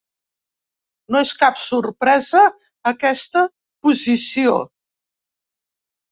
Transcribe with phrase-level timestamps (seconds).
[1.15, 2.41] No és cap sorpresa
[2.91, 3.43] aquesta
[3.89, 4.55] posició.